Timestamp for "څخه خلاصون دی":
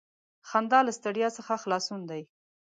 1.37-2.21